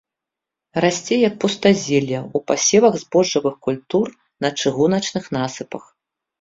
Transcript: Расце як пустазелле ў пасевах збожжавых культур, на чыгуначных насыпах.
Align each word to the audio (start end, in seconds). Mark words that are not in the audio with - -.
Расце 0.85 1.15
як 1.27 1.35
пустазелле 1.43 2.17
ў 2.21 2.37
пасевах 2.49 2.93
збожжавых 3.03 3.55
культур, 3.69 4.05
на 4.47 4.55
чыгуначных 4.59 5.33
насыпах. 5.41 5.83